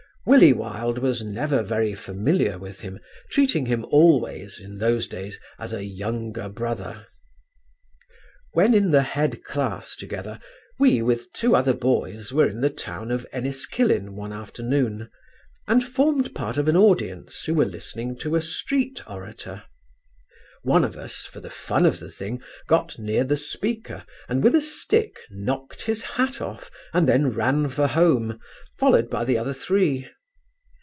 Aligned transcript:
"Willie 0.23 0.53
Wilde 0.53 0.99
was 0.99 1.23
never 1.23 1.63
very 1.63 1.95
familiar 1.95 2.59
with 2.59 2.81
him, 2.81 2.99
treating 3.31 3.65
him 3.65 3.83
always, 3.89 4.59
in 4.59 4.77
those 4.77 5.07
days, 5.07 5.39
as 5.57 5.73
a 5.73 5.83
younger 5.83 6.47
brother.... 6.47 7.07
"When 8.53 8.75
in 8.75 8.91
the 8.91 9.01
head 9.01 9.43
class 9.43 9.95
together, 9.95 10.39
we 10.77 11.01
with 11.01 11.33
two 11.33 11.55
other 11.55 11.73
boys 11.73 12.31
were 12.31 12.45
in 12.45 12.61
the 12.61 12.69
town 12.69 13.09
of 13.09 13.25
Enniskillen 13.33 14.13
one 14.15 14.31
afternoon, 14.31 15.09
and 15.67 15.83
formed 15.83 16.35
part 16.35 16.59
of 16.59 16.67
an 16.67 16.77
audience 16.77 17.45
who 17.45 17.55
were 17.55 17.65
listening 17.65 18.15
to 18.19 18.35
a 18.35 18.43
street 18.43 19.01
orator. 19.09 19.63
One 20.63 20.83
of 20.85 20.95
us, 20.95 21.25
for 21.25 21.39
the 21.39 21.49
fun 21.49 21.87
of 21.87 21.99
the 21.99 22.11
thing, 22.11 22.43
got 22.67 22.99
near 22.99 23.23
the 23.23 23.35
speaker 23.37 24.05
and 24.29 24.43
with 24.43 24.53
a 24.53 24.61
stick 24.61 25.17
knocked 25.31 25.81
his 25.81 26.03
hat 26.03 26.39
off 26.39 26.69
and 26.93 27.07
then 27.07 27.31
ran 27.31 27.67
for 27.69 27.87
home 27.87 28.39
followed 28.77 29.09
by 29.09 29.23
the 29.25 29.37
other 29.39 29.53
three. 29.53 30.07